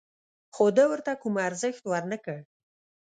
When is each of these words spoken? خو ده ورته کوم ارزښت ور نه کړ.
خو 0.55 0.65
ده 0.77 0.83
ورته 0.91 1.11
کوم 1.21 1.35
ارزښت 1.47 1.83
ور 1.87 2.03
نه 2.11 2.17
کړ. 2.23 2.39